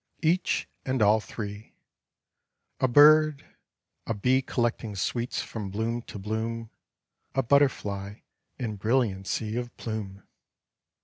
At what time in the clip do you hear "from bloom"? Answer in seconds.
5.43-6.01